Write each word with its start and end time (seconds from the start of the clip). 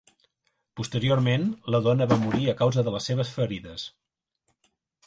Posteriorment, 0.79 1.45
la 1.75 1.83
dona 1.89 2.09
va 2.15 2.19
morir 2.25 2.49
a 2.55 2.59
causa 2.63 2.87
de 2.89 2.97
les 2.99 3.13
seves 3.13 3.37
ferides. 3.39 3.87